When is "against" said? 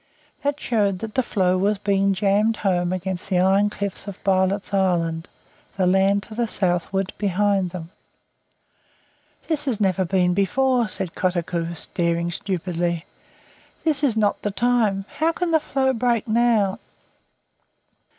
2.91-3.29